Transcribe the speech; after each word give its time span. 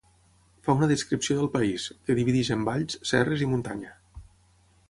Fa 0.67 0.73
una 0.77 0.87
descripció 0.91 1.37
del 1.41 1.51
país, 1.57 1.85
que 2.07 2.17
divideix 2.21 2.51
en 2.57 2.65
valls, 2.71 2.99
serres 3.13 3.45
i 3.49 3.51
muntanya. 3.55 3.95